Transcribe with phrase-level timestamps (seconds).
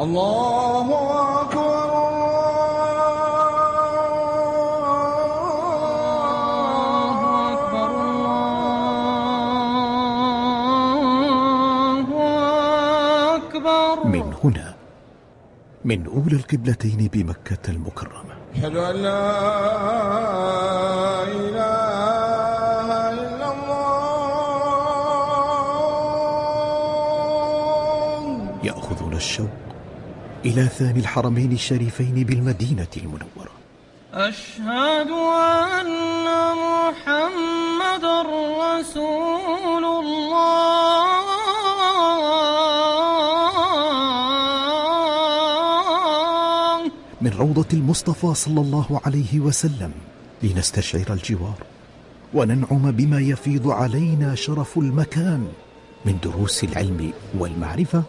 [0.00, 0.88] الله
[1.40, 1.96] أكبر
[6.36, 7.90] الله أكبر
[11.96, 14.74] الله أكبر من هنا
[15.84, 18.34] من أولى القبلتين بمكة المكرمة.
[18.54, 19.32] أشهد أن لا
[21.22, 23.86] إله إلا الله.
[28.64, 29.55] يأخذنا الشوق
[30.46, 33.50] إلى ثاني الحرمين الشريفين بالمدينة المنورة.
[34.14, 35.10] أشهد
[35.80, 36.26] أن
[36.62, 38.04] محمد
[38.64, 41.16] رسول الله.
[47.20, 49.92] من روضة المصطفى صلى الله عليه وسلم
[50.42, 51.58] لنستشعر الجوار
[52.34, 55.48] وننعم بما يفيض علينا شرف المكان
[56.04, 58.02] من دروس العلم والمعرفة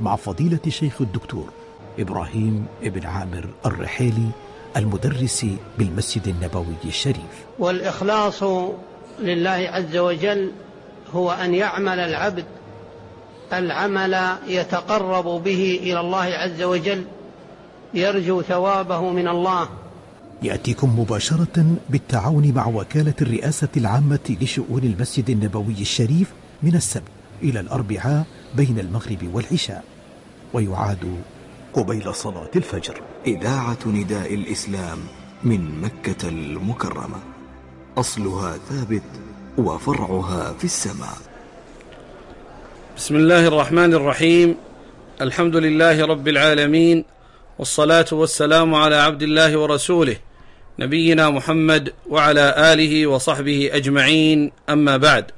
[0.00, 1.59] مع فضيلة شيخ الدكتور
[1.98, 4.28] إبراهيم ابن عامر الرحيلي
[4.76, 5.46] المدرس
[5.78, 7.34] بالمسجد النبوي الشريف.
[7.58, 8.42] والإخلاص
[9.20, 10.52] لله عز وجل
[11.14, 12.44] هو أن يعمل العبد
[13.52, 17.04] العمل يتقرب به إلى الله عز وجل
[17.94, 19.68] يرجو ثوابه من الله.
[20.42, 27.02] يأتيكم مباشرة بالتعاون مع وكالة الرئاسة العامة لشؤون المسجد النبوي الشريف من السبت
[27.42, 28.24] إلى الأربعاء
[28.56, 29.84] بين المغرب والعشاء.
[30.52, 31.16] ويعاد
[31.74, 33.00] قبيل صلاة الفجر.
[33.26, 34.98] إذاعة نداء الإسلام
[35.44, 37.18] من مكة المكرمة.
[37.98, 39.02] أصلها ثابت
[39.58, 41.18] وفرعها في السماء.
[42.96, 44.56] بسم الله الرحمن الرحيم.
[45.20, 47.04] الحمد لله رب العالمين
[47.58, 50.16] والصلاة والسلام على عبد الله ورسوله
[50.78, 55.30] نبينا محمد وعلى آله وصحبه أجمعين أما بعد.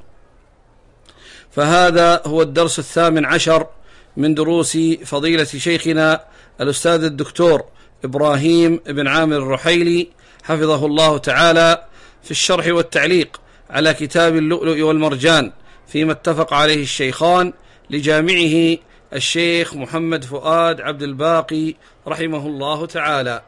[1.51, 3.67] فهذا هو الدرس الثامن عشر
[4.17, 6.25] من دروس فضيلة شيخنا
[6.61, 7.65] الأستاذ الدكتور
[8.05, 10.09] إبراهيم بن عامر الرحيلي
[10.45, 11.85] حفظه الله تعالى
[12.23, 13.41] في الشرح والتعليق
[13.71, 15.53] على كتاب اللؤلؤ والمرجان
[15.87, 17.53] فيما اتفق عليه الشيخان
[17.91, 18.79] لجامعه
[19.13, 21.75] الشيخ محمد فؤاد عبد الباقي
[22.09, 23.43] رحمه الله تعالى.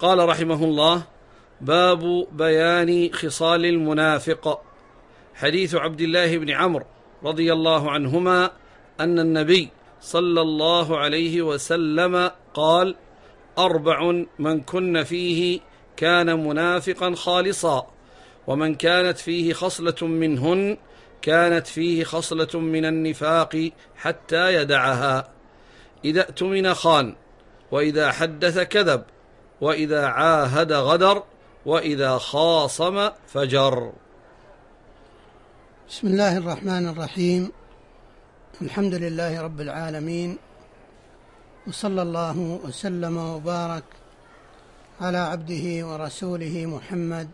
[0.00, 1.02] قال رحمه الله
[1.60, 4.62] باب بيان خصال المنافق.
[5.34, 6.84] حديث عبد الله بن عمرو
[7.24, 8.50] رضي الله عنهما
[9.00, 9.68] أن النبي
[10.00, 12.96] صلى الله عليه وسلم قال
[13.58, 15.60] أربع من كن فيه
[15.96, 17.86] كان منافقا خالصا
[18.46, 20.76] ومن كانت فيه خصلة منهن
[21.22, 25.28] كانت فيه خصلة من النفاق حتى يدعها.
[26.04, 27.14] إذا اؤتمن خان
[27.70, 29.02] وإذا حدث كذب
[29.60, 31.22] وإذا عاهد غدر
[31.66, 33.92] وإذا خاصم فجر.
[35.88, 37.59] بسم الله الرحمن الرحيم.
[38.58, 40.36] الحمد لله رب العالمين
[41.66, 43.84] وصلى الله وسلم وبارك
[45.00, 47.28] على عبده ورسوله محمد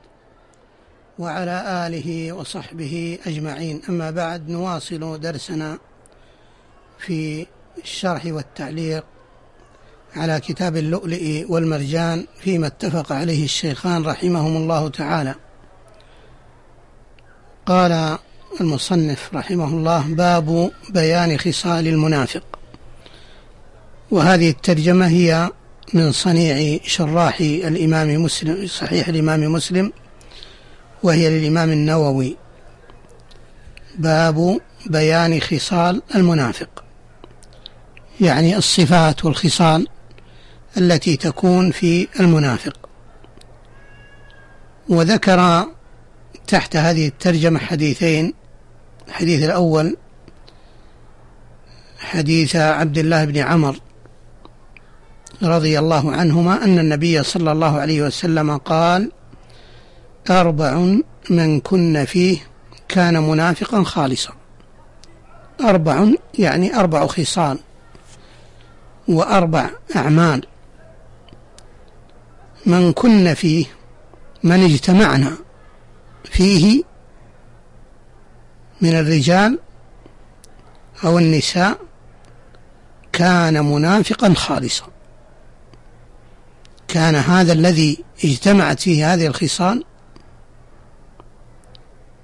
[1.19, 3.83] وعلى آله وصحبه أجمعين.
[3.89, 5.79] أما بعد نواصل درسنا
[6.99, 7.47] في
[7.79, 9.05] الشرح والتعليق
[10.17, 15.35] على كتاب اللؤلؤ والمرجان فيما اتفق عليه الشيخان رحمهم الله تعالى.
[17.67, 18.19] قال
[18.61, 22.43] المصنف رحمه الله باب بيان خصال المنافق.
[24.11, 25.51] وهذه الترجمة هي
[25.95, 29.93] من صنيع شراح الإمام مسلم صحيح الإمام مسلم
[31.03, 32.37] وهي للإمام النووي.
[33.99, 36.85] باب بيان خصال المنافق.
[38.21, 39.89] يعني الصفات والخصال
[40.77, 42.89] التي تكون في المنافق.
[44.89, 45.67] وذكر
[46.47, 48.35] تحت هذه الترجمة حديثين
[49.09, 49.97] الحديث الأول
[51.99, 53.81] حديث عبد الله بن عمر
[55.43, 59.13] رضي الله عنهما أن النبي صلى الله عليه وسلم قال
[60.31, 60.97] أربع
[61.31, 62.39] من كن فيه
[62.89, 64.33] كان منافقا خالصا.
[65.61, 66.07] أربع
[66.39, 67.59] يعني أربع خصال
[69.09, 70.47] وأربع أعمال.
[72.67, 73.67] من كن فيه
[74.43, 75.33] من اجتمعنا
[76.25, 76.83] فيه
[78.81, 79.59] من الرجال
[81.05, 81.79] أو النساء
[83.13, 84.87] كان منافقا خالصا.
[86.89, 89.85] كان هذا الذي اجتمعت فيه هذه الخصال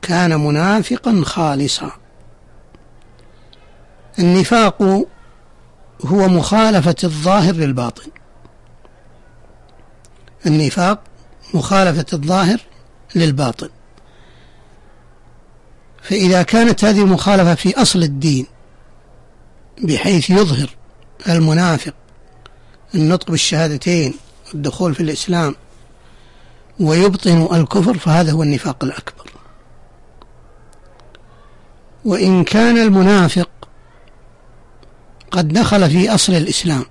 [0.03, 1.91] كان منافقا خالصا.
[4.19, 4.83] النفاق
[6.05, 8.11] هو مخالفة الظاهر للباطن.
[10.47, 11.01] النفاق
[11.55, 12.61] مخالفة الظاهر
[13.15, 13.69] للباطن.
[16.03, 18.47] فإذا كانت هذه المخالفة في أصل الدين
[19.83, 20.71] بحيث يظهر
[21.29, 21.95] المنافق
[22.95, 24.15] النطق بالشهادتين
[24.55, 25.55] الدخول في الإسلام
[26.81, 29.31] ويبطن الكفر فهذا هو النفاق الأكبر.
[32.05, 33.49] وإن كان المنافق
[35.31, 36.85] قد دخل في أصل الإسلام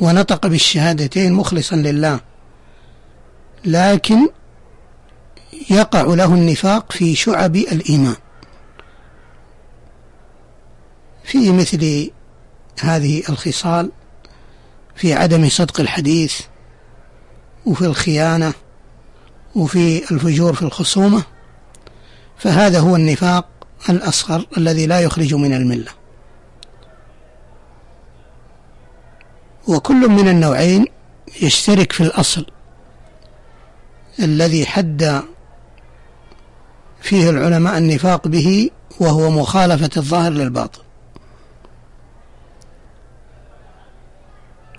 [0.00, 2.20] ونطق بالشهادتين مخلصا لله
[3.64, 4.28] لكن
[5.70, 8.16] يقع له النفاق في شعب الإيمان.
[11.24, 12.10] في مثل
[12.80, 13.90] هذه الخصال
[14.96, 16.40] في عدم صدق الحديث
[17.66, 18.52] وفي الخيانة
[19.56, 21.22] وفي الفجور في الخصومة
[22.38, 23.48] فهذا هو النفاق
[23.88, 25.92] الأصغر الذي لا يخرج من الملة.
[29.68, 30.86] وكل من النوعين
[31.42, 32.46] يشترك في الأصل
[34.20, 35.22] الذي حد
[37.00, 38.70] فيه العلماء النفاق به
[39.00, 40.80] وهو مخالفة الظاهر للباطن.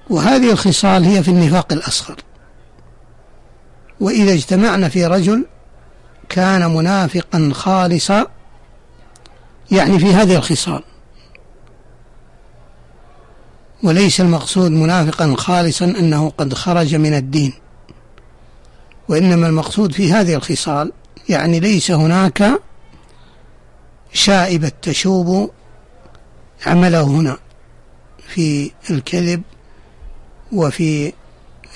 [0.09, 2.15] وهذه الخصال هي في النفاق الأصغر.
[3.99, 5.45] وإذا اجتمعنا في رجل
[6.29, 8.27] كان منافقا خالصا
[9.71, 10.83] يعني في هذه الخصال.
[13.83, 17.53] وليس المقصود منافقا خالصا أنه قد خرج من الدين
[19.09, 20.91] وإنما المقصود في هذه الخصال
[21.29, 22.61] يعني ليس هناك
[24.13, 25.51] شائبة تشوب
[26.65, 27.37] عمله هنا
[28.27, 29.41] في الكذب
[30.51, 31.13] وفي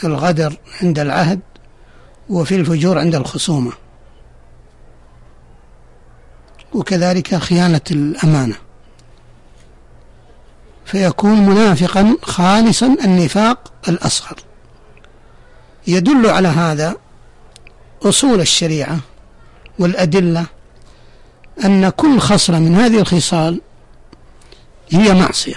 [0.03, 1.39] الغدر عند العهد
[2.29, 3.71] وفي الفجور عند الخصومة.
[6.73, 8.55] وكذلك خيانة الأمانة.
[10.85, 14.35] فيكون منافقا خالصا النفاق الأصغر.
[15.87, 16.95] يدل على هذا
[18.03, 18.99] أصول الشريعة.
[19.79, 20.45] والأدلة
[21.65, 23.61] أن كل خصلة من هذه الخصال
[24.89, 25.55] هي معصية.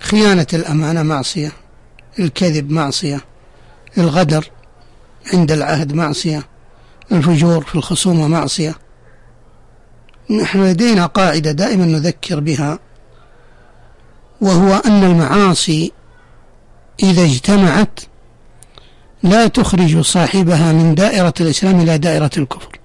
[0.00, 1.52] خيانة الأمانة معصية
[2.18, 3.20] الكذب معصية
[3.98, 4.50] الغدر
[5.32, 6.42] عند العهد معصية
[7.12, 8.74] الفجور في الخصومة معصية.
[10.30, 12.78] نحن لدينا قاعدة دائما نذكر بها
[14.40, 15.92] وهو أن المعاصي
[17.02, 18.00] إذا اجتمعت
[19.22, 22.78] لا تخرج صاحبها من دائرة الإسلام إلى دائرة الكفر.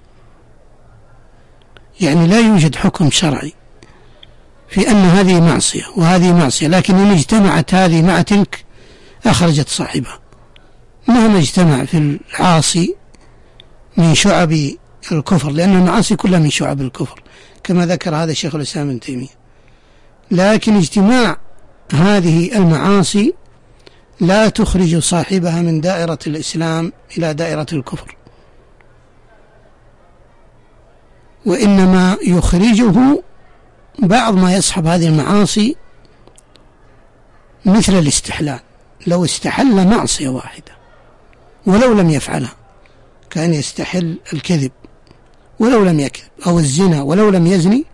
[2.00, 3.52] يعني لا يوجد حكم شرعي
[4.68, 8.64] في أن هذه معصية وهذه معصية لكن إن اجتمعت هذه مع تلك
[9.26, 10.18] أخرجت صاحبها.
[11.08, 12.94] مهما اجتمع في العاصي
[13.96, 14.52] من شعب
[15.12, 17.22] الكفر لأن المعاصي كلها من شعب الكفر
[17.64, 19.38] كما ذكر هذا الشيخ الإسلام ابن تيمية.
[20.30, 21.36] لكن اجتماع
[21.92, 23.34] هذه المعاصي
[24.20, 28.16] لا تخرج صاحبها من دائرة الإسلام إلى دائرة الكفر.
[31.46, 33.22] وإنما يخرجه
[33.98, 35.76] بعض ما يصحب هذه المعاصي
[37.64, 38.60] مثل الاستحلال.
[39.06, 40.72] لو استحل معصية واحدة
[41.66, 42.54] ولو لم يفعلها
[43.30, 44.72] كان يستحل الكذب
[45.58, 47.84] ولو لم يكذب أو الزنا ولو لم يزني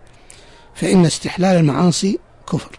[0.75, 2.19] فإن استحلال المعاصي
[2.53, 2.79] كفر.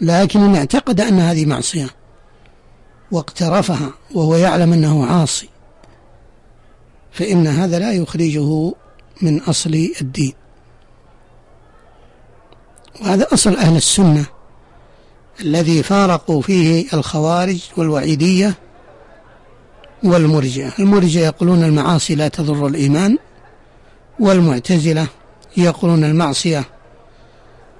[0.00, 1.90] لكن إن اعتقد أن هذه معصية
[3.12, 5.48] واقترفها وهو يعلم أنه عاصي
[7.12, 8.72] فإن هذا لا يخرجه
[9.22, 10.32] من أصل الدين.
[13.02, 14.26] وهذا أصل أهل السنة
[15.40, 18.54] الذي فارقوا فيه الخوارج والوعيدية
[20.04, 20.72] والمرجئة.
[20.78, 23.18] المرجئة يقولون المعاصي لا تضر الإيمان
[24.20, 25.06] والمعتزلة
[25.56, 26.64] يقولون المعصية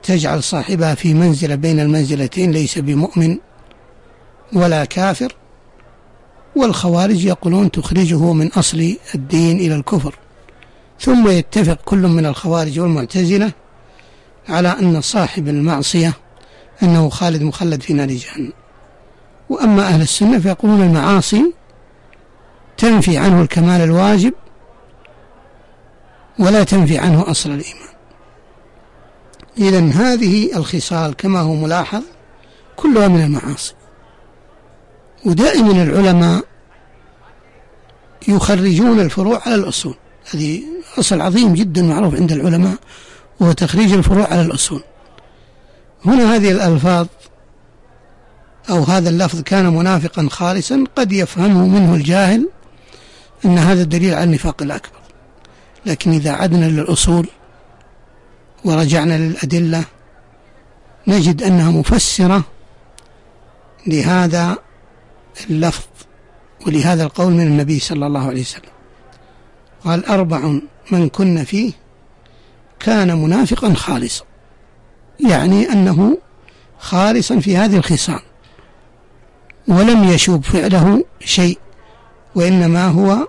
[0.05, 3.39] تجعل صاحبها في منزلة بين المنزلتين ليس بمؤمن
[4.53, 5.35] ولا كافر.
[6.57, 10.15] والخوارج يقولون تخرجه من أصل الدين إلى الكفر.
[11.01, 13.53] ثم يتفق كل من الخوارج والمعتزلة
[14.49, 16.13] على أن صاحب المعصية
[16.83, 18.53] أنه خالد مخلد في نار جهنم.
[19.51, 21.53] وأما أهل السنة فيقولون المعاصي
[22.77, 24.33] تنفي عنه الكمال الواجب
[26.39, 27.94] ولا تنفي عنه أصل الإيمان.
[29.59, 32.03] إذا هذه الخصال كما هو ملاحظ
[32.77, 33.75] كلها من المعاصي.
[35.25, 36.45] ودائما العلماء
[38.29, 39.95] يخرجون الفروع على الأصول.
[40.31, 40.63] هذه
[40.99, 42.77] أصل عظيم جدا معروف عند العلماء
[43.41, 44.83] وهو تخريج الفروع على الأصول.
[46.05, 47.07] هنا هذه الألفاظ
[48.71, 52.49] أو هذا اللفظ كان منافقا خالصا قد يفهمه منه الجاهل
[53.45, 54.99] أن هذا دليل على النفاق الأكبر.
[55.87, 57.29] لكن إذا عدنا للأصول
[58.65, 59.85] ورجعنا للأدلة
[61.07, 62.45] نجد أنها مفسرة
[63.87, 64.59] لهذا
[65.51, 65.87] اللفظ
[66.67, 68.71] ولهذا القول من النبي صلى الله عليه وسلم.
[69.85, 71.73] قال أربع من كن فيه
[72.81, 74.25] كان منافقا خالصا
[75.21, 76.19] يعني أنه
[76.79, 78.21] خالصا في هذه الخصال
[79.69, 81.59] ولم يشوب فعله شيء
[82.35, 83.29] وإنما هو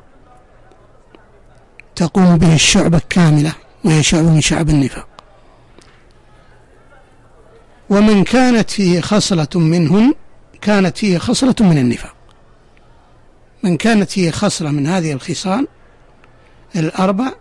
[1.95, 5.07] تقوم به الشعبة كاملة وهي شعبة من شعب النفاق.
[7.89, 10.13] ومن كانت فيه خصلة منهن
[10.61, 12.15] كانت فيه خصلة من النفاق.
[13.63, 15.67] من كانت فيه خصلة من هذه الخصال
[16.75, 17.31] الأربع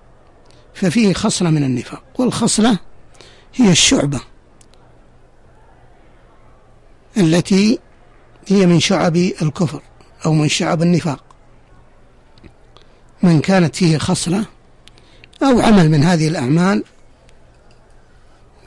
[0.74, 2.02] ففيه خصلة من النفاق.
[2.18, 2.78] والخصلة
[3.54, 4.20] هي الشعبة
[7.16, 7.78] التي
[8.46, 9.82] هي من شعب الكفر
[10.26, 11.24] أو من شعب النفاق.
[13.22, 14.44] من كانت فيه خصلة
[15.42, 16.84] أو عمل من هذه الأعمال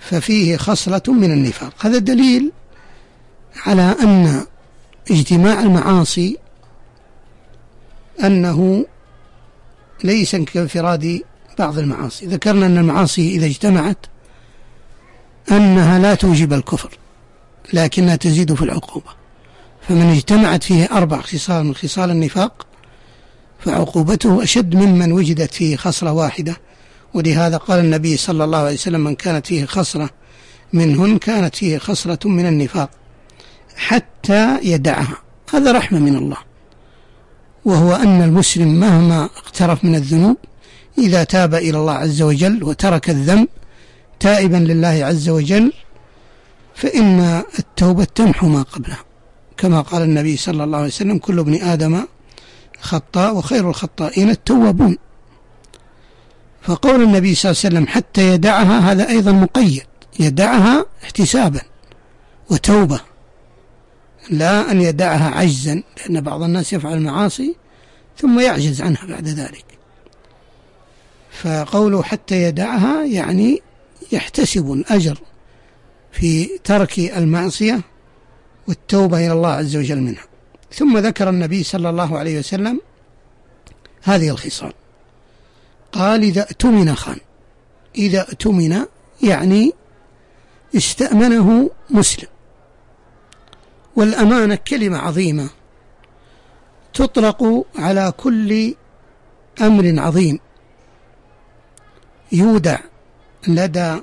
[0.09, 1.73] ففيه خصلة من النفاق.
[1.79, 2.51] هذا دليل
[3.65, 4.45] على أن
[5.11, 6.37] اجتماع المعاصي
[8.23, 8.85] أنه
[10.03, 11.21] ليس كانفراد
[11.59, 12.25] بعض المعاصي.
[12.25, 13.97] ذكرنا أن المعاصي إذا اجتمعت
[15.51, 16.97] أنها لا توجب الكفر
[17.73, 19.09] لكنها تزيد في العقوبة.
[19.87, 22.67] فمن اجتمعت فيه أربع خصال من خصال النفاق
[23.59, 26.57] فعقوبته أشد ممن وجدت فيه خصلة واحدة
[27.13, 30.09] ولهذا قال النبي صلى الله عليه وسلم من كانت فيه خصلة
[30.73, 32.89] منهن كانت فيه خصلة من النفاق
[33.75, 35.17] حتى يدعها.
[35.53, 36.37] هذا رحمة من الله.
[37.65, 40.37] وهو أن المسلم مهما اقترف من الذنوب
[40.97, 43.47] إذا تاب إلى الله عز وجل وترك الذنب
[44.19, 45.73] تائبا لله عز وجل
[46.75, 49.03] فإن التوبة تمحو ما قبلها.
[49.57, 52.05] كما قال النبي صلى الله عليه وسلم كل ابن آدم
[52.81, 54.97] خطاء وخير الخطائين التوابون.
[56.61, 59.83] فقول النبي صلى الله عليه وسلم حتى يدعها هذا أيضا مقيد.
[60.19, 61.61] يدعها احتسابا
[62.49, 63.01] وتوبة.
[64.29, 67.55] لا أن يدعها عجزا لأن بعض الناس يفعل المعاصي
[68.17, 69.65] ثم يعجز عنها بعد ذلك.
[71.31, 73.61] فقوله حتى يدعها يعني
[74.11, 75.19] يحتسب الأجر
[76.11, 77.81] في ترك المعصية
[78.67, 80.23] والتوبة إلى الله عز وجل منها.
[80.73, 82.81] ثم ذكر النبي صلى الله عليه وسلم
[84.03, 84.73] هذه الخصال.
[85.97, 87.17] قال إذا أؤتمن خان.
[87.95, 88.85] إذا أؤتمن
[89.23, 89.73] يعني
[90.75, 92.27] استأمنه مسلم.
[93.95, 95.49] والأمانة كلمة عظيمة
[96.93, 98.75] تطلق على كل
[99.61, 100.39] أمر عظيم.
[102.31, 102.79] يودع
[103.47, 103.95] لدى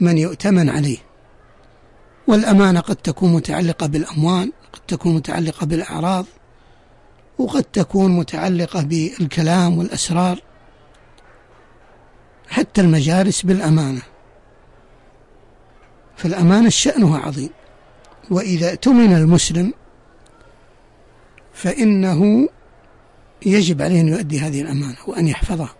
[0.00, 0.98] من يؤتمن عليه.
[2.26, 6.26] والأمانة قد تكون متعلقة بالأموال قد تكون متعلقة بالأعراض
[7.38, 10.49] وقد تكون متعلقة بالكلام والأسرار.
[12.50, 14.02] حتى المجالس بالأمانة.
[16.16, 17.50] فالأمانة شأنها عظيم.
[18.30, 19.74] وإذا اؤتمن المسلم
[21.54, 22.48] فإنه
[23.46, 25.74] يجب عليه أن يؤدي هذه الأمانة وأن يحفظها.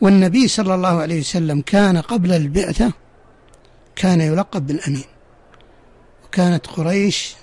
[0.00, 2.92] والنبي صلى الله عليه وسلم كان قبل البعثة
[3.96, 5.04] كان يلقب بالأمين.
[6.24, 7.34] وكانت قريش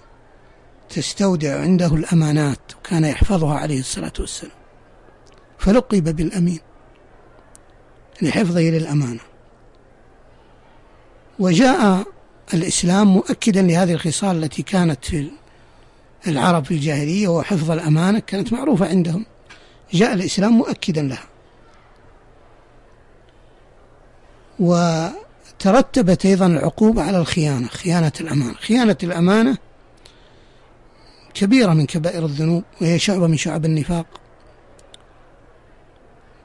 [0.90, 4.58] تستودع عنده الأمانات وكان يحفظها عليه الصلاة والسلام.
[5.60, 6.60] فلقب بالأمين.
[8.22, 9.20] لحفظه للأمانة.
[11.40, 12.06] وجاء
[12.54, 15.30] الإسلام مؤكدا لهذه الخصال التي كانت في
[16.28, 19.26] العرب في الجاهلية وحفظ الأمانة كانت معروفة عندهم.
[19.94, 21.24] جاء الإسلام مؤكدا لها.
[24.60, 28.54] وترتبت أيضا العقوبة على الخيانة خيانة الأمانة.
[28.54, 29.58] خيانة الأمانة
[31.34, 34.06] كبيرة من كبائر الذنوب وهي شعبة من شعب النفاق.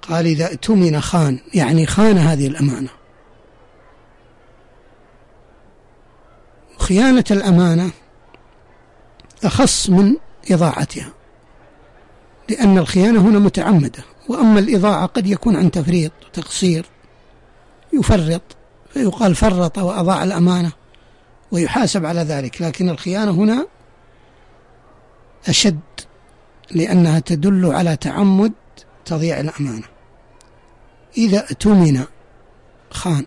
[0.09, 2.88] قال إذا اؤتمن خان يعني خان هذه الأمانة.
[6.79, 7.91] خيانة الأمانة
[9.45, 10.17] أخص من
[10.50, 11.12] إضاعتها
[12.49, 16.87] لأن الخيانة هنا متعمدة وأما الإضاعة قد يكون عن تفريط وتقصير
[17.93, 18.43] يفرط
[18.93, 20.73] فيقال فرط وأضاع الأمانة
[21.53, 23.67] ويحاسب على ذلك لكن الخيانة هنا
[25.49, 25.81] أشد
[26.71, 28.53] لأنها تدل على تعمد
[29.05, 29.98] تضييع الأمانة.
[31.19, 32.05] إذا اؤتمن.
[32.91, 33.27] خان.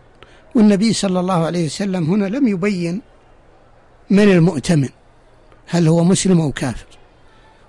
[0.56, 3.02] والنبي صلى الله عليه وسلم هنا لم يبين
[4.10, 4.90] من المؤتمن.
[5.68, 6.86] هل هو مسلم أو كافر.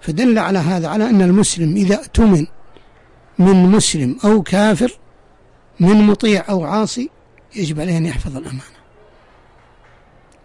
[0.01, 2.47] فدل على هذا على أن المسلم إذا اؤتمن
[3.39, 4.99] من مسلم أو كافر
[5.81, 7.11] من مطيع أو عاصي
[7.57, 8.83] يجب عليه أن يحفظ الأمانة.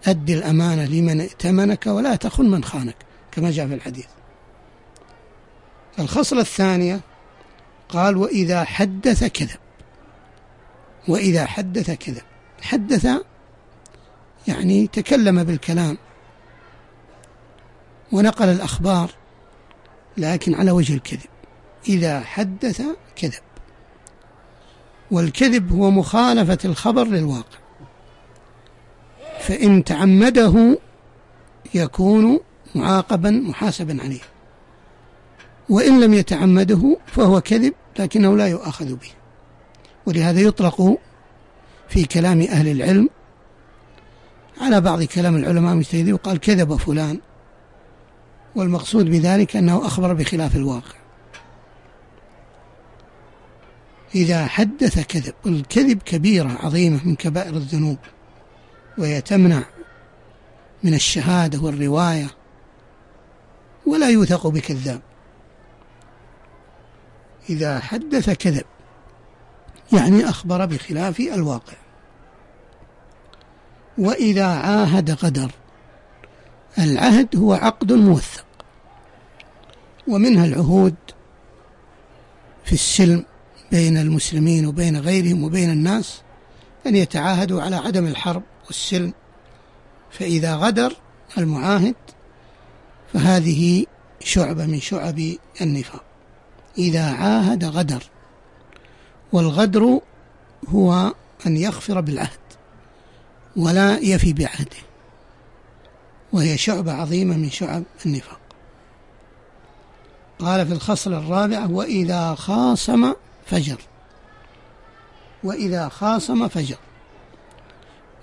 [0.08, 2.96] أدي الأمانة لمن ائتمنك ولا تخن من خانك
[3.32, 4.06] كما جاء في الحديث.
[6.00, 7.02] الخصلة الثانية
[7.90, 9.60] قال وإذا حدث كذب.
[11.08, 12.24] وإذا حدث كذب
[12.62, 13.08] حدث
[14.48, 15.98] يعني تكلم بالكلام
[18.12, 19.12] ونقل الأخبار
[20.18, 21.30] لكن على وجه الكذب.
[21.90, 22.82] إذا حدث
[23.16, 23.42] كذب.
[25.12, 27.58] والكذب هو مخالفة الخبر للواقع.
[29.40, 30.80] فإن تعمده
[31.74, 32.40] يكون
[32.76, 34.22] معاقبا محاسبا عليه.
[35.70, 39.17] وإن لم يتعمده فهو كذب لكنه لا يؤاخذ به.
[40.08, 41.00] ولهذا يطلق
[41.90, 43.10] في كلام أهل العلم
[44.62, 47.20] على بعض كلام العلماء المجتهدين وقال كذب فلان
[48.56, 50.98] والمقصود بذلك أنه أخبر بخلاف الواقع.
[54.16, 57.98] إذا حدث كذب الكذب كبيرة عظيمة من كبائر الذنوب
[58.98, 59.64] وهي تمنع
[60.84, 62.28] من الشهادة والرواية
[63.86, 65.02] ولا يوثق بكذاب.
[67.50, 68.66] إذا حدث كذب
[69.94, 71.74] يعني أخبر بخلاف الواقع.
[73.98, 75.52] وإذا عاهد غدر
[76.80, 78.46] العهد هو عقد موثق.
[80.08, 80.96] ومنها العهود
[82.66, 83.26] في السلم
[83.72, 86.22] بين المسلمين وبين غيرهم وبين الناس
[86.88, 89.14] أن يتعاهدوا على عدم الحرب والسلم.
[90.12, 90.94] فإذا غدر
[91.38, 91.96] المعاهد
[93.14, 93.86] فهذه
[94.20, 95.22] شعبة من شعب
[95.62, 96.04] النفاق.
[96.78, 98.04] إذا عاهد غدر
[99.34, 100.00] والغدر
[100.70, 101.14] هو
[101.48, 102.40] أن يغفر بالعهد
[103.56, 104.78] ولا يفي بعهده
[106.34, 108.40] وهي شعبة عظيمة من شعب النفاق.
[110.40, 113.14] قال في الخصل الرابع وإذا خاصم
[113.46, 113.78] فجر.
[115.44, 116.78] وإذا خاصم فجر.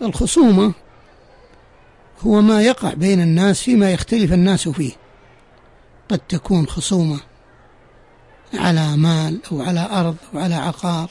[0.03, 0.73] الخصومة
[2.21, 4.93] هو ما يقع بين الناس فيما يختلف الناس فيه.
[6.09, 7.21] قد تكون خصومة
[8.59, 11.11] على مال أو على أرض أو على عقار.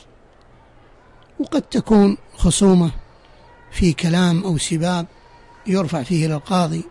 [1.40, 2.92] وقد تكون خصومة
[3.72, 5.06] في كلام أو سباب
[5.68, 6.84] يرفع فيه إلى القاضي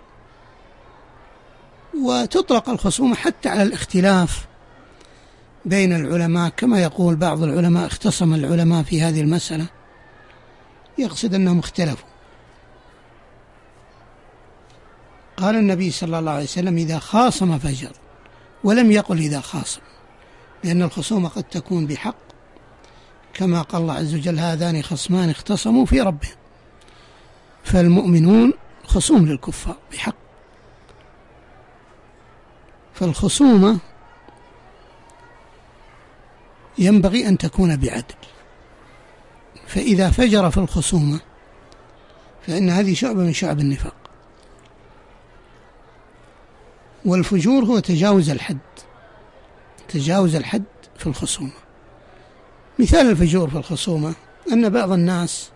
[2.04, 4.46] وتطلق الخصومة حتى على الاختلاف
[5.64, 9.66] بين العلماء كما يقول بعض العلماء اختصم العلماء في هذه المسألة.
[10.98, 12.08] يقصد أنهم اختلفوا.
[15.36, 17.92] قال النبي صلى الله عليه وسلم إذا خاصم فجر.
[18.64, 19.80] ولم يقل إذا خاصم.
[20.64, 22.14] لأن الخصومة قد تكون بحق.
[23.34, 26.36] كما قال الله عز وجل هذان خصمان اختصموا في ربهم.
[27.64, 28.52] فالمؤمنون
[28.84, 30.14] خصوم للكفار بحق.
[32.94, 33.78] فالخصومة
[36.78, 38.14] ينبغي أن تكون بعدل.
[39.66, 41.20] فإذا فجر في الخصومة
[42.46, 43.94] فإن هذه شعبة من شعب النفاق.
[47.04, 48.58] والفجور هو تجاوز الحد.
[49.92, 50.62] تجاوز الحد
[50.98, 51.52] في الخصومة.
[52.78, 54.14] مثال الفجور في الخصومة
[54.52, 55.50] أن بعض الناس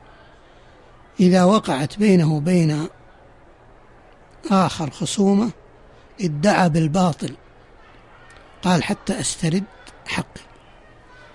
[1.21, 2.89] إذا وقعت بينه وبين
[4.51, 5.51] آخر خصومة
[6.21, 7.35] ادعى بالباطل
[8.63, 9.65] قال حتى أسترد
[10.07, 10.41] حقي.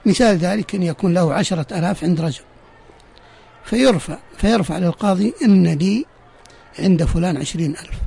[0.05, 2.43] مثال ذلك أن يكون له عشرة ألاف عند رجل
[3.63, 6.05] فيرفع فيرفع للقاضي إن لي
[6.79, 7.99] عند فلان عشرين ألف.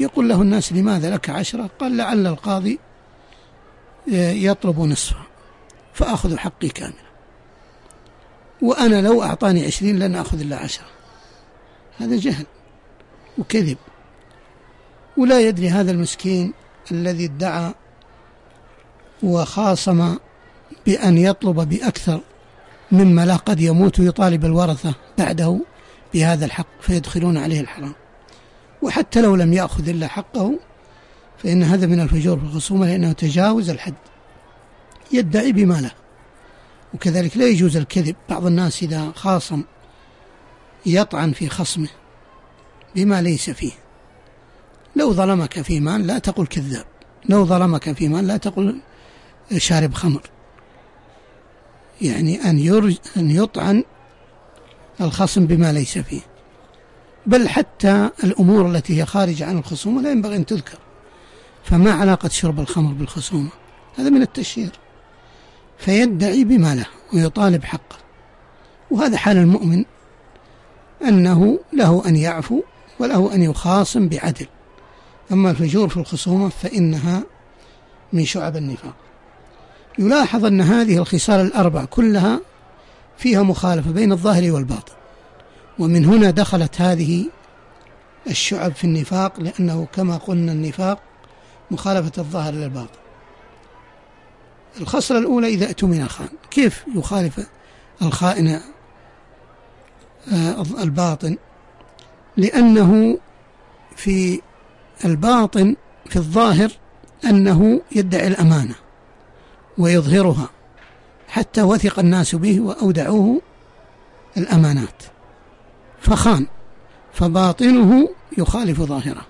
[0.00, 2.78] يقول له الناس لماذا لك عشرة؟ قال لعل القاضي
[4.12, 5.22] يطلب نصفه
[5.94, 7.08] فأخذ حقي كاملا
[8.62, 10.86] وأنا لو أعطاني عشرين لن أخذ إلا عشرة.
[11.98, 12.46] هذا جهل
[13.38, 13.76] وكذب.
[15.16, 16.52] ولا يدري هذا المسكين
[16.92, 17.74] الذي ادعى
[19.22, 20.16] وخاصم
[20.86, 22.20] بأن يطلب بأكثر
[22.92, 25.60] مما لا قد يموت ويطالب الورثة بعده
[26.14, 27.94] بهذا الحق فيدخلون عليه الحرام.
[28.82, 30.58] وحتى لو لم يأخذ إلا حقه
[31.38, 33.94] فإن هذا من الفجور في الخصومة لأنه تجاوز الحد
[35.12, 35.90] يدعي بما له.
[36.94, 38.16] وكذلك لا يجوز الكذب.
[38.28, 39.62] بعض الناس إذا خاصم
[40.86, 41.88] يطعن في خصمه
[42.96, 43.72] بما ليس فيه.
[44.96, 46.84] لو ظلمك في مال لا تقل كذاب.
[47.28, 48.80] لو ظلمك في مال لا تقل
[49.56, 50.22] شارب خمر.
[52.00, 53.84] يعني أن, يرج أن يطعن
[55.00, 56.20] الخصم بما ليس فيه.
[57.26, 60.78] بل حتى الأمور التي هي خارجة عن الخصومة لا ينبغي أن تذكر.
[61.70, 63.48] فما علاقة شرب الخمر بالخصومة.
[63.98, 64.70] هذا من التشهير.
[65.78, 67.96] فيدعي بما له ويطالب حقه.
[68.90, 69.84] وهذا حال المؤمن
[71.04, 72.62] أنه له أن يعفو
[72.98, 74.46] وله أن يخاصم بعدل.
[75.32, 77.22] أما الفجور في الخصومة فإنها
[78.12, 78.94] من شعب النفاق.
[79.98, 82.40] يلاحظ أن هذه الخصال الأربع كلها
[83.18, 84.92] فيها مخالفة بين الظاهر والباطن.
[85.78, 87.24] ومن هنا دخلت هذه
[88.26, 91.07] الشعب في النفاق لأنه كما قلنا النفاق
[91.70, 92.98] مخالفة الظاهر للباطن.
[94.80, 97.46] الخصلة الأولى إذا اؤتمن خان كيف يخالف
[98.02, 98.60] الخائن
[100.32, 101.36] آه، الباطن؟
[102.36, 103.18] لأنه
[103.96, 104.40] في
[105.04, 105.76] الباطن
[106.06, 106.70] في الظاهر
[107.24, 108.74] أنه يدعي الأمانة
[109.78, 110.48] ويظهرها
[111.28, 113.40] حتى وثق الناس به وأودعوه
[114.36, 115.02] الأمانات.
[116.00, 116.46] فخان
[117.12, 119.26] فباطنه يخالف ظاهره.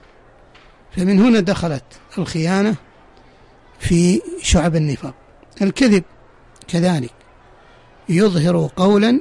[0.99, 1.85] فمن هنا دخلت
[2.19, 2.75] الخيانة
[3.79, 5.15] في شعب النفاق.
[5.63, 6.05] الكذب
[6.69, 7.11] كذلك
[8.09, 9.21] يظهر قولا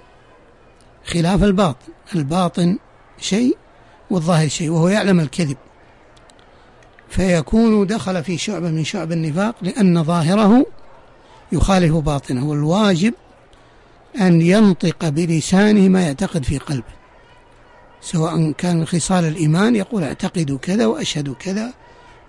[1.06, 1.86] خلاف الباطن
[2.16, 2.78] الباطن
[3.20, 3.58] شيء
[4.10, 5.58] والظاهر شيء وهو يعلم الكذب.
[7.10, 10.66] فيكون دخل في شعبة من شعب النفاق لأن ظاهره
[11.52, 12.46] يخالف باطنه.
[12.46, 13.14] والواجب
[14.22, 16.97] أن ينطق بلسانه ما يعتقد في قلبه.
[18.12, 21.74] سواء كان خصال الإيمان يقول أعتقد كذا وأشهد كذا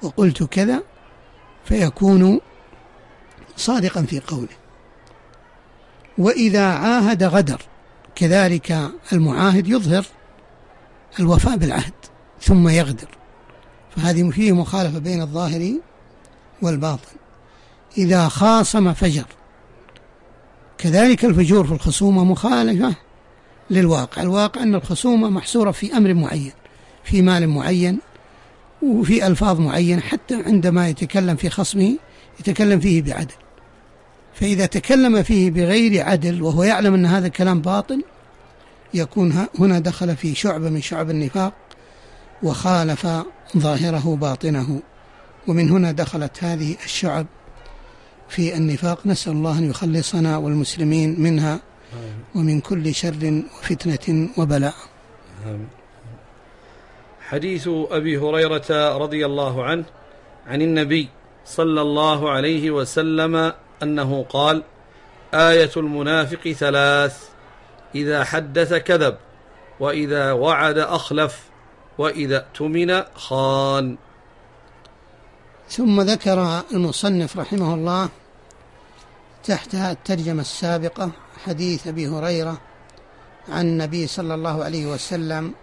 [0.02, 0.82] وقلت كذا
[1.64, 2.40] فيكون
[3.56, 4.56] صادقا في قوله.
[6.18, 7.62] وإذا عاهد غدر
[8.14, 10.04] كذلك المعاهد يظهر
[11.20, 11.92] الوفاء بالعهد
[12.40, 13.08] ثم يغدر.
[13.96, 15.72] فهذه فيه مخالفة بين الظاهر
[16.62, 17.16] والباطن.
[17.98, 19.26] إذا خاصم فجر
[20.78, 22.94] كذلك الفجور في الخصومة مخالفة
[23.70, 24.22] للواقع.
[24.22, 26.52] الواقع أن الخصومة محصورة في أمر معين
[27.04, 27.98] في مال معين
[28.82, 31.96] وفي ألفاظ معينة حتى عندما يتكلم في خصمه
[32.40, 33.34] يتكلم فيه بعدل.
[34.34, 38.04] فإذا تكلم فيه بغير عدل وهو يعلم أن هذا الكلام باطل
[38.94, 41.52] يكون هنا دخل في شعبة من شعب النفاق
[42.42, 43.06] وخالف
[43.56, 44.80] ظاهره باطنه.
[45.46, 47.26] ومن هنا دخلت هذه الشعب
[48.28, 49.06] في النفاق.
[49.06, 51.60] نسأل الله أن يخلصنا والمسلمين منها.
[52.34, 54.74] ومن كل شر وفتنة وبلاء.
[57.28, 59.84] حديث أبي هريرة رضي الله عنه
[60.46, 61.08] عن النبي
[61.46, 64.62] صلى الله عليه وسلم أنه قال
[65.34, 67.28] آية المنافق ثلاث
[67.94, 69.16] إذا حدث كذب
[69.80, 71.40] وإذا وعد أخلف
[71.98, 73.96] وإذا اؤتمن خان.
[75.68, 78.08] ثم ذكر المصنف رحمه الله
[79.44, 81.10] تحت الترجمة السابقة
[81.46, 82.58] حديث أبي هريرة
[83.48, 85.54] عن النبي صلى الله عليه وسلم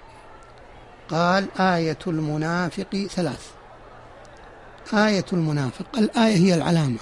[1.10, 3.52] قال آية المنافق ثلاث.
[4.94, 7.00] آية المنافق الآية هي العلامة.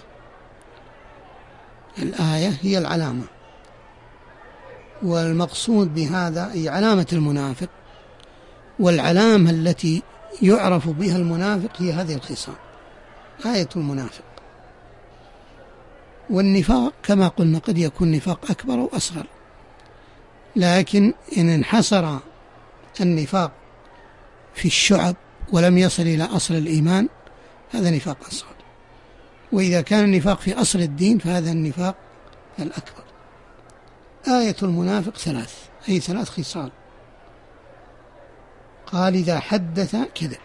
[1.98, 3.24] الآية هي العلامة.
[5.04, 7.70] والمقصود بهذا هي علامة المنافق
[8.80, 10.04] والعلامة التي
[10.42, 12.56] يعرف بها المنافق هي هذه الخصال
[13.46, 14.33] آية المنافق.
[16.30, 19.26] والنفاق كما قلنا قد يكون نفاق أكبر أو أصغر.
[20.56, 22.18] لكن إن انحصر
[23.02, 23.52] النفاق
[24.54, 25.16] في الشعب
[25.52, 27.10] ولم يصل إلى أصل الإيمان
[27.72, 28.56] هذا نفاق أصغر.
[29.52, 31.96] وإذا كان النفاق في أصل الدين فهذا النفاق
[32.60, 33.04] الأكبر.
[34.28, 35.56] آية المنافق ثلاث
[35.90, 36.72] أي ثلاث خصال.
[38.86, 40.38] قال إذا حدث كذب.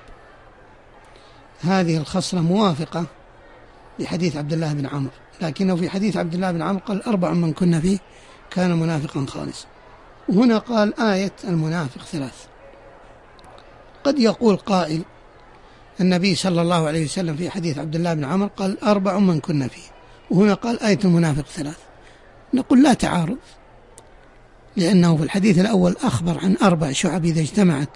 [1.61, 3.05] هذه الخصلة موافقة
[3.99, 5.11] لحديث عبد الله بن عمرو.
[5.43, 7.99] لكنه في حديث عبد الله بن عمرو قال أربع من كنا فيه
[8.51, 9.67] كان منافقا خالصا.
[10.29, 12.47] وهنا قال آية المنافق ثلاث.
[14.05, 15.03] قد يقول قائل
[16.01, 19.69] النبي صلى الله عليه وسلم في حديث عبد الله بن عمر قال أربع من كنا
[19.69, 19.89] فيه.
[20.31, 21.79] وهنا قال آية المنافق ثلاث.
[22.55, 23.39] نقول لا تعارض
[24.77, 27.89] لأنه في الحديث الأول أخبر عن أربع شعب إذا اجتمعت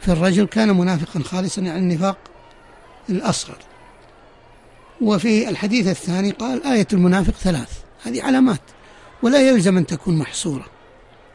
[0.00, 2.18] في الرجل كان منافقا خالصا يعني النفاق
[3.10, 3.58] الأصغر.
[5.00, 7.70] وفي الحديث الثاني قال آية المنافق ثلاث
[8.04, 8.60] هذه علامات
[9.22, 10.66] ولا يلزم أن تكون محصورة.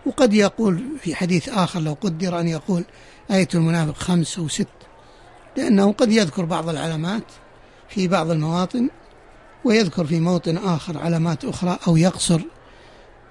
[0.06, 2.84] وقد يقول في حديث آخر لو قدر أن يقول
[3.32, 4.68] آية المنافق خمس أو ست
[5.58, 7.24] لأنه قد يذكر بعض العلامات
[7.90, 8.90] في بعض المواطن
[9.66, 12.42] ويذكر في موطن آخر علامات أخرى أو يقصر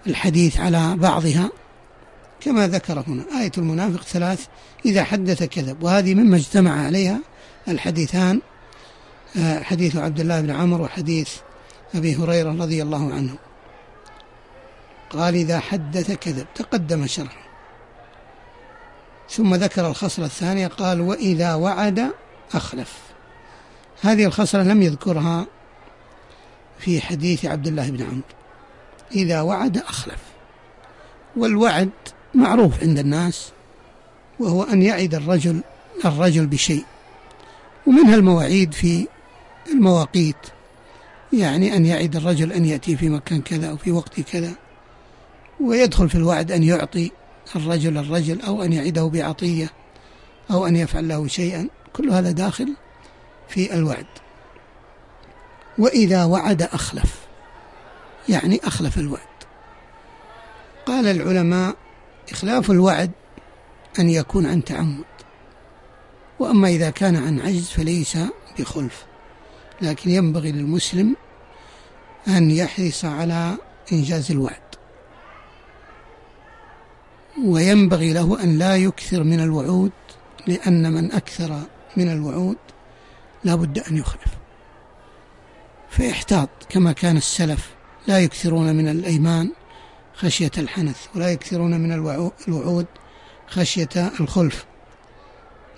[0.07, 1.51] الحديث على بعضها.
[2.41, 4.47] كما ذكر هنا آية المنافق ثلاث
[4.87, 7.21] إذا حدث كذب وهذه مما اجتمع عليها
[7.69, 8.41] الحديثان
[9.39, 11.37] حديث عبد الله بن عمر وحديث
[11.95, 13.35] أبي هريرة رضي الله عنه.
[15.11, 16.47] قال إذا حدث كذب.
[16.55, 17.51] تقدم شرحه.
[19.31, 22.11] ثم ذكر الخصلة الثانية قال وإذا وعد
[22.55, 22.99] أخلف.
[24.03, 25.47] هذه الخصلة لم يذكرها
[26.79, 28.23] في حديث عبد الله بن عمرو
[29.13, 30.21] إذا وعد أخلف.
[31.37, 31.91] والوعد
[32.35, 33.53] معروف عند الناس
[34.39, 35.61] وهو أن يعد الرجل
[36.05, 36.85] الرجل بشيء.
[37.87, 39.07] ومنها المواعيد في
[39.71, 40.37] المواقيت.
[41.33, 44.53] يعني أن يعد الرجل أن يأتي في مكان كذا أو في وقت كذا
[45.61, 47.11] ويدخل في الوعد أن يعطي
[47.57, 49.71] الرجل الرجل أو أن يعده بعطية
[50.51, 51.69] أو أن يفعل له شيئا.
[51.93, 52.75] كل هذا داخل
[53.49, 54.07] في الوعد.
[55.79, 57.15] وإذا وعد أخلف
[58.29, 59.21] يعني أخلف الوعد.
[60.87, 61.77] قال العلماء
[62.31, 63.11] إخلاف الوعد
[63.99, 65.05] أن يكون عن تعمد
[66.39, 68.19] وأما إذا كان عن عجز فليس
[68.59, 69.10] بخلف.
[69.83, 71.17] لكن ينبغي للمسلم
[72.29, 73.57] أن يحرص على
[73.93, 74.61] إنجاز الوعد.
[77.45, 79.93] وينبغي له أن لا يكثر من الوعود
[80.47, 81.61] لأن من أكثر
[81.97, 82.57] من الوعود
[83.45, 84.35] لا بد أن يخلف.
[85.91, 87.71] فيحتاط كما كان السلف
[88.07, 89.51] لا يكثرون من الأيمان
[90.15, 91.93] خشية الحنث ولا يكثرون من
[92.49, 92.87] الوعود
[93.49, 93.89] خشية
[94.21, 94.65] الخلف.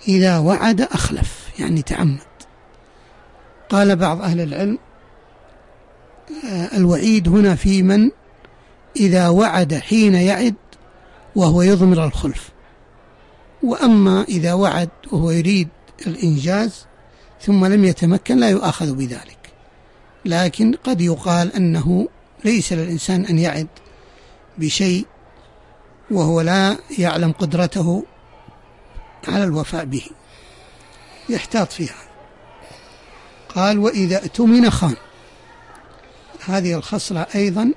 [0.07, 2.32] إذا وعد أخلف يعني تعمد.
[3.73, 4.77] قال بعض أهل العلم
[6.45, 8.11] آه، الوعيد هنا في من؟
[8.95, 10.55] إذا وعد حين يعد
[11.35, 12.49] وهو يضمر الخلف.
[13.63, 15.67] وأما إذا وعد وهو يريد
[16.07, 16.85] الإنجاز
[17.41, 19.37] ثم لم يتمكن لا يؤاخذ بذلك.
[20.25, 22.07] لكن قد يقال أنه
[22.45, 23.67] ليس للإنسان أن يعد
[24.57, 25.05] بشيء
[26.11, 28.03] وهو لا يعلم قدرته
[29.27, 30.05] على الوفاء به.
[31.29, 32.02] يحتاط فيها.
[33.55, 34.95] قال وإذا اؤتمن خان.
[36.45, 37.73] هذه الخصلة أيضا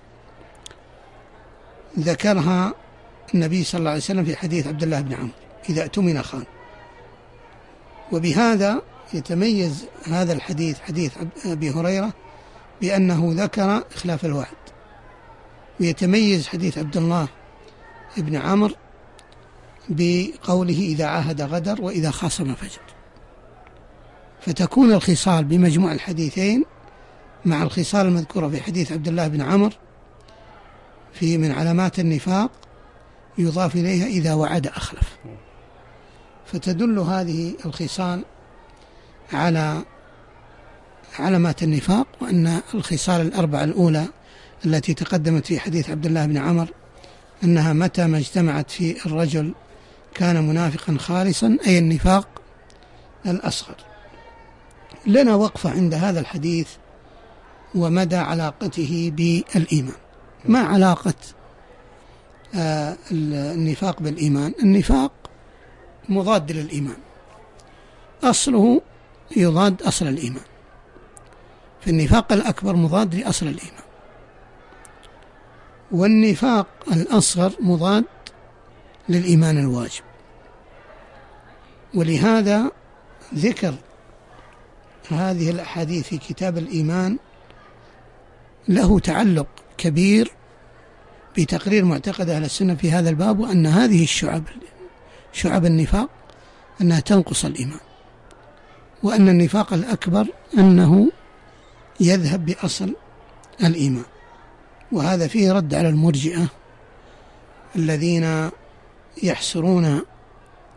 [1.99, 2.75] ذكرها
[3.35, 5.31] النبي صلى الله عليه وسلم في حديث عبد الله بن عمرو
[5.69, 6.45] إذا اؤتمن خان.
[8.13, 8.83] وبهذا
[9.15, 11.13] يتميز هذا الحديث حديث
[11.47, 12.13] أبي هريرة
[12.81, 14.47] بأنه ذكر إخلاف الوعد.
[15.81, 17.29] ويتميز حديث عبد الله
[18.17, 18.75] بن عمرو
[19.89, 22.96] بقوله إذا عاهد غدر وإذا خاصم فجر.
[24.47, 26.65] فتكون الخصال بمجموع الحديثين
[27.45, 29.73] مع الخصال المذكورة في حديث عبد الله بن عمرو
[31.13, 32.51] في من علامات النفاق
[33.39, 35.17] يضاف إليها إذا وعد أخلف.
[36.47, 38.25] فتدل هذه الخصال
[39.33, 39.83] على
[41.19, 44.07] علامات النفاق وأن الخصال الأربعة الأولى
[44.67, 46.69] التي تقدمت في حديث عبد الله بن عمر
[47.45, 49.55] أنها متى ما اجتمعت في الرجل
[50.15, 52.29] كان منافقا خالصا أي النفاق
[53.27, 53.96] الأصغر.
[55.07, 56.69] لنا وقفة عند هذا الحديث
[57.75, 59.95] ومدى علاقته بالإيمان.
[60.45, 61.15] ما علاقة
[62.55, 65.13] آه، النفاق بالإيمان؟ النفاق
[66.09, 66.97] مضاد للإيمان.
[68.25, 68.83] أصله
[69.37, 70.45] يضاد أصل الإيمان.
[71.81, 73.83] فالنفاق الأكبر مضاد لأصل الإيمان.
[75.93, 78.05] والنفاق الأصغر مضاد
[79.09, 80.03] للإيمان الواجب.
[81.95, 82.71] ولهذا
[83.35, 83.75] ذكر
[85.15, 87.19] هذه الأحاديث في كتاب الإيمان
[88.69, 89.47] له تعلق
[89.79, 90.33] كبير
[91.39, 94.45] بتقرير معتقد أهل السنة في هذا الباب وأن هذه الشعب
[95.33, 96.09] شعب النفاق
[96.81, 97.81] أنها تنقص الإيمان
[99.03, 100.27] وأن النفاق الأكبر
[100.59, 101.13] أنه
[102.01, 102.95] يذهب بأصل
[103.65, 104.05] الإيمان
[104.93, 106.47] وهذا فيه رد على المرجئة
[107.77, 108.51] الذين
[109.23, 110.03] يحصرون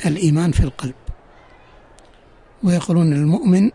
[0.06, 0.96] الإيمان في القلب
[2.64, 3.72] ويقولون المؤمن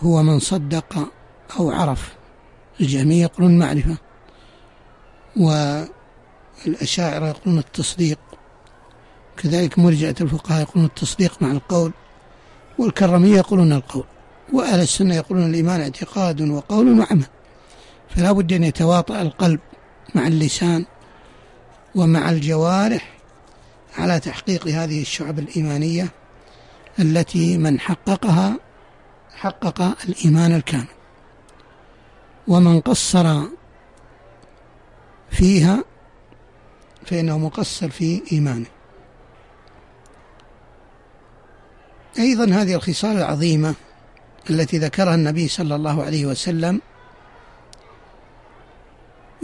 [0.00, 1.08] هو من صدق
[1.58, 2.14] أو عرف.
[2.80, 3.96] الجميع يقولون معرفة.
[5.36, 8.18] والأشاعرة يقولون التصديق.
[9.36, 11.92] كذلك مرجعة الفقهاء يقولون التصديق مع القول.
[12.78, 14.04] والكرمية يقولون القول.
[14.52, 17.26] وأهل السنة يقولون الإيمان اعتقاد وقول وعمل.
[18.08, 19.60] فلا بد أن يتواطأ القلب
[20.14, 20.84] مع اللسان
[21.94, 23.18] ومع الجوارح
[23.98, 26.08] على تحقيق هذه الشعب الإيمانية
[26.98, 28.56] التي من حققها
[29.42, 30.86] حقق الإيمان الكامل.
[32.48, 33.42] ومن قصر
[35.30, 35.84] فيها
[37.06, 38.66] فإنه مقصر في إيمانه.
[42.18, 43.74] أيضا هذه الخصال العظيمة
[44.50, 46.80] التي ذكرها النبي صلى الله عليه وسلم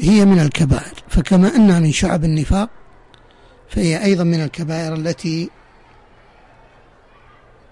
[0.00, 0.94] هي من الكبائر.
[1.08, 2.70] فكما أنها من شعب النفاق
[3.68, 5.50] فهي أيضا من الكبائر التي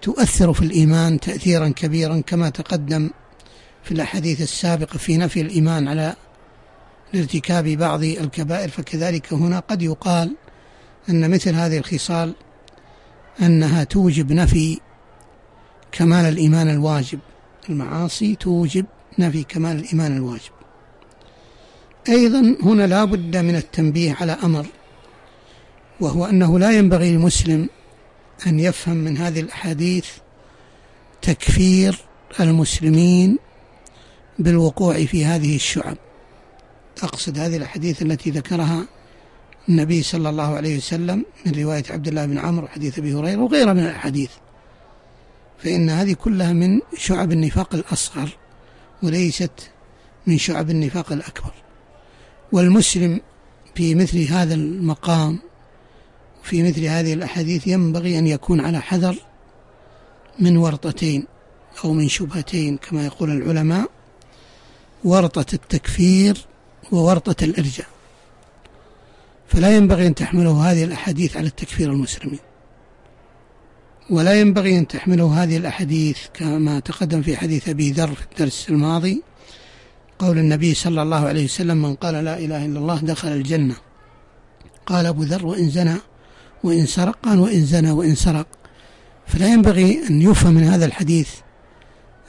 [0.01, 3.09] تؤثر في الإيمان تأثيرا كبيرا كما تقدم
[3.83, 6.15] في الأحاديث السابقة في نفي الإيمان على
[7.13, 10.35] لارتكاب بعض الكبائر فكذلك هنا قد يقال
[11.09, 12.33] أن مثل هذه الخصال
[13.41, 14.79] أنها توجب نفي
[15.91, 17.19] كمال الإيمان الواجب.
[17.69, 18.85] المعاصي توجب
[19.19, 20.51] نفي كمال الإيمان الواجب.
[22.09, 24.65] أيضا هنا لا بد من التنبيه على أمر
[25.99, 27.69] وهو أنه لا ينبغي للمسلم
[28.47, 30.07] أن يفهم من هذه الأحاديث
[31.21, 31.99] تكفير
[32.39, 33.37] المسلمين
[34.39, 35.97] بالوقوع في هذه الشعب.
[37.03, 38.85] أقصد هذه الأحاديث التي ذكرها
[39.69, 43.73] النبي صلى الله عليه وسلم من رواية عبد الله بن عمرو وحديث أبي هريرة وغيرها
[43.73, 44.31] من الأحاديث.
[45.63, 48.29] فإن هذه كلها من شعب النفاق الأصغر
[49.03, 49.71] وليست
[50.27, 51.53] من شعب النفاق الأكبر.
[52.51, 53.21] والمسلم
[53.75, 55.39] في مثل هذا المقام
[56.47, 59.15] في مثل هذه الأحاديث ينبغي أن يكون على حذر
[60.39, 61.25] من ورطتين
[61.83, 63.89] أو من شبهتين كما يقول العلماء
[65.03, 66.45] ورطة التكفير
[66.91, 67.87] وورطة الإرجاء.
[69.47, 72.39] فلا ينبغي أن تحمله هذه الأحاديث على التكفير المسلمين.
[74.09, 79.23] ولا ينبغي أن تحمله هذه الأحاديث كما تقدم في حديث أبي ذر في الدرس الماضي
[80.19, 83.75] قول النبي صلى الله عليه وسلم من قال لا إله إلا الله دخل الجنة.
[84.85, 85.97] قال أبو ذر وإن زنى
[86.67, 88.47] وإن سرق قال وإن زنى وإن سرق.
[89.27, 91.29] فلا ينبغي أن يفهم من هذا الحديث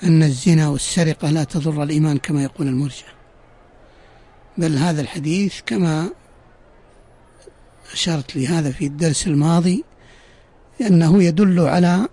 [0.03, 3.07] أن الزنا والسرقة لا تضر الإيمان كما يقول المرجع.
[4.59, 6.11] بل هذا الحديث كما
[7.93, 9.85] أشرت لهذا في الدرس الماضي
[10.81, 12.09] لأنه يدل على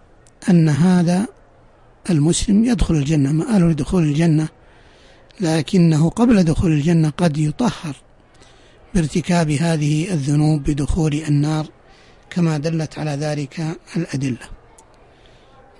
[0.49, 1.27] أن هذا
[2.09, 3.31] المسلم يدخل الجنة.
[3.31, 4.47] مآل لدخول الجنة؟
[5.41, 7.95] لكنه قبل دخول الجنة قد يطهر
[8.95, 11.74] بارتكاب هذه الذنوب بدخول النار.
[12.35, 14.47] كما دلت على ذلك الأدلة.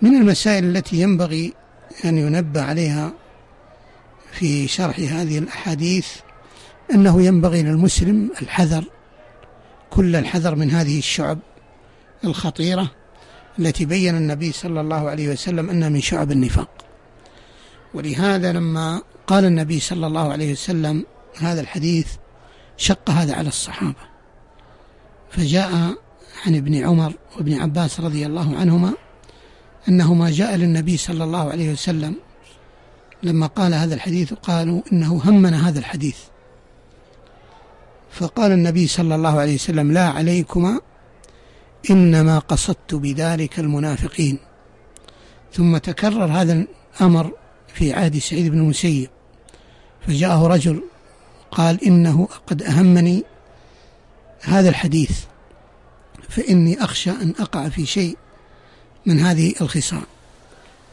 [0.02, 1.54] من المسائل التي ينبغي
[2.06, 3.14] أن ينبه عليها
[4.32, 6.08] في شرح هذه الأحاديث
[6.94, 8.84] أنه ينبغي للمسلم الحذر
[9.90, 11.40] كل الحذر من هذه الشعب
[12.24, 12.92] الخطيرة
[13.60, 16.70] التي بين النبي صلى الله عليه وسلم أنها من شعب النفاق.
[17.94, 21.06] ولهذا لما قال النبي صلى الله عليه وسلم
[21.38, 22.08] هذا الحديث
[22.78, 24.16] شق هذا على الصحابة.
[25.32, 26.05] فجاء
[26.46, 28.94] عن ابن عمر وابن عباس رضي الله عنهما
[29.90, 32.16] أنهما جاء للنبي صلى الله عليه وسلم
[33.24, 36.18] لما قال هذا الحديث قالوا إنه همنا هذا الحديث.
[38.12, 40.80] فقال النبي صلى الله عليه وسلم لا عليكما
[41.90, 44.40] إنما قصدت بذلك المنافقين.
[45.54, 46.66] ثم تكرر هذا
[47.02, 47.32] الأمر
[47.68, 49.10] في عهد سعيد بن المسيب.
[50.08, 50.84] فجاءه رجل
[51.52, 53.24] قال إنه قد أهمني
[54.42, 55.20] هذا الحديث.
[56.30, 58.18] فإني أخشى أن أقع في شيء
[59.06, 60.04] من هذه الخصال.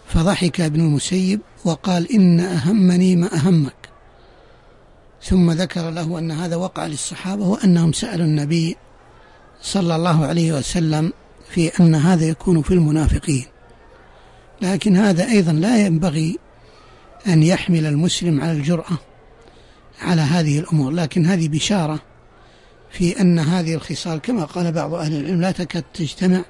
[0.08, 3.74] فضحك ابن المسيب وقال إن أهمني ما أهمك.
[5.22, 8.76] ثم ذكر له أن هذا وقع للصحابة وأنهم سألوا النبي
[9.62, 11.12] صلى الله عليه وسلم
[11.50, 13.44] في أن هذا يكون في المنافقين.
[14.62, 16.38] لكن هذا أيضا لا ينبغي
[17.26, 18.98] أن يحمل المسلم على الجرأة
[20.00, 20.92] على هذه الأمور.
[20.92, 22.11] لكن هذه بشارة
[22.92, 26.44] في أن هذه الخصال كما قال بعض أهل العلم لا تكاد تجتمع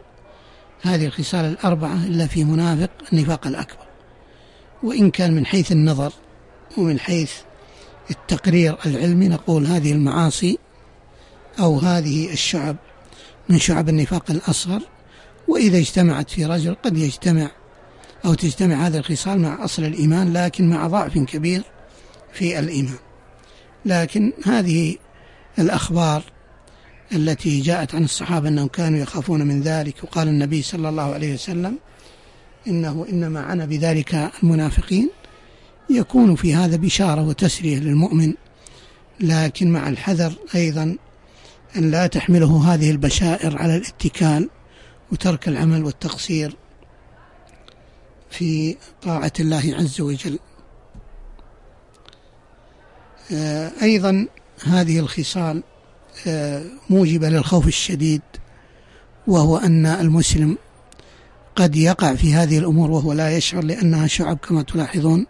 [0.83, 3.87] هذه الخصال الأربعة إلا في منافق النفاق الأكبر.
[4.83, 6.13] وإن كان من حيث النظر
[6.79, 7.33] ومن حيث
[8.11, 10.59] التقرير العلمي نقول هذه المعاصي
[11.59, 12.77] أو هذه الشعب
[13.49, 14.83] من شعب النفاق الأصغر
[15.49, 17.51] وإذا اجتمعت في رجل قد يجتمع
[18.25, 21.63] أو تجتمع هذه الخصال مع أصل الإيمان لكن مع ضعف كبير
[22.33, 22.99] في الإيمان.
[23.85, 24.97] لكن هذه
[25.59, 26.32] الأخبار
[27.13, 29.95] التي جاءت عن الصحابة أنهم كانوا يخافون من ذلك.
[30.05, 31.79] وقال النبي صلى الله عليه وسلم
[32.67, 35.11] إنه إنما عنا بذلك المنافقين.
[35.91, 38.35] يكون في هذا بشارة وتسرية للمؤمن
[39.21, 40.97] لكن مع الحذر أيضا
[41.77, 44.51] أن لا تحمله هذه البشائر على الاتكال
[45.13, 46.57] وترك العمل والتقصير
[48.31, 50.39] في طاعة الله عز وجل.
[53.33, 54.27] آه، أيضا
[54.65, 55.63] هذه الخصال
[56.91, 58.23] موجبة للخوف الشديد
[59.27, 60.59] وهو أن المسلم
[61.57, 65.27] قد يقع في هذه الأمور وهو لا يشعر لأنها شعب كما تلاحظون.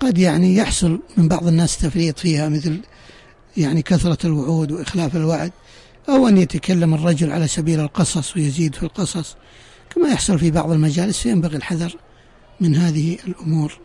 [0.00, 2.80] قد يعني يحصل من بعض الناس تفريط فيها مثل
[3.56, 5.52] يعني كثرة الوعود وإخلاف الوعد
[6.08, 9.36] أو أن يتكلم الرجل على سبيل القصص ويزيد في القصص.
[9.94, 11.96] كما يحصل في بعض المجالس فينبغي الحذر
[12.60, 13.78] من هذه الأمور.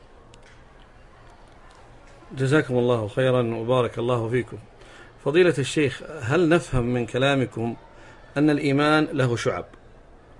[2.37, 4.57] جزاكم الله خيرا وبارك الله فيكم.
[5.25, 7.75] فضيلة الشيخ هل نفهم من كلامكم
[8.37, 9.65] أن الإيمان له شعب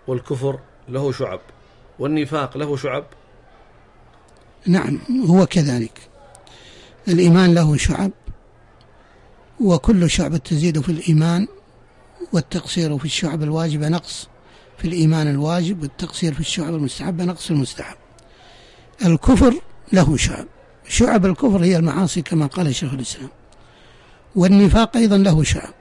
[0.08, 1.40] والكفر له شعب
[2.00, 3.04] والنفاق له شعب؟
[4.68, 6.00] نعم هو كذلك.
[7.08, 8.12] الإيمان له شعب
[9.60, 11.48] وكل شعبة تزيد في الإيمان
[12.34, 14.28] والتقصير في الشعب الواجبة نقص
[14.78, 17.98] في الإيمان الواجب والتقصير في الشعب المستحبة نقص المستحب.
[19.06, 19.54] الكفر
[19.94, 20.46] له شعب
[20.88, 23.30] شعب الكفر هي المعاصي كما قال شيخ الإسلام.
[24.36, 25.74] والنفاق أيضا له شعب.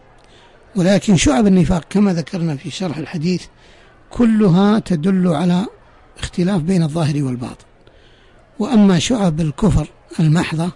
[0.76, 3.44] ولكن شعب النفاق كما ذكرنا في شرح الحديث
[4.11, 5.66] كلها تدل على
[6.18, 7.64] اختلاف بين الظاهر والباطن.
[8.59, 9.88] وأما شعب الكفر
[10.20, 10.70] المحضة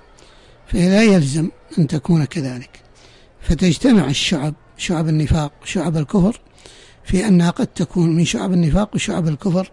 [0.66, 1.48] فلا يلزم
[1.78, 2.70] أن تكون كذلك.
[3.42, 6.40] فتجتمع الشعب شعب النفاق شعب الكفر
[7.04, 9.70] في أنها قد تكون من شعب النفاق وشعب الكفر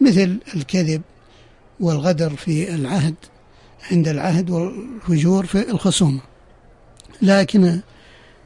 [0.00, 1.02] مثل الكذب
[1.80, 3.14] والغدر في العهد
[3.90, 6.20] عند العهد والفجور في الخصومة.
[7.22, 7.80] لكن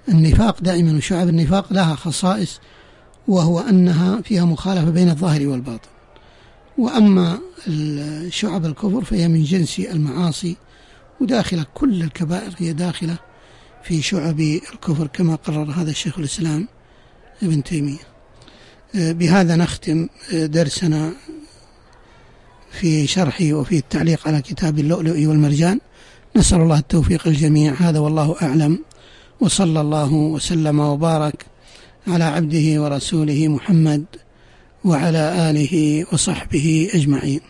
[0.08, 2.60] النفاق دائما وشعب النفاق لها خصائص
[3.28, 5.88] وهو أنها فيها مخالفة بين الظاهر والباطن.
[6.78, 7.38] وأما
[8.28, 10.56] شعب الكفر فهي من جنس المعاصي
[11.20, 13.18] وداخلة كل الكبائر هي داخلة
[13.82, 16.68] في شعب الكفر كما قرر هذا الشيخ الإسلام
[17.42, 17.98] ابن تيمية.
[18.94, 21.12] بهذا نختم درسنا
[22.70, 25.80] في شرح وفي التعليق على كتاب اللؤلؤ والمرجان.
[26.38, 28.78] نسأل الله التوفيق الجميع هذا والله أعلم.
[29.40, 31.46] وصلى الله وسلم وبارك
[32.06, 34.04] على عبده ورسوله محمد
[34.84, 37.40] وعلى آله وصحبه أجمعين.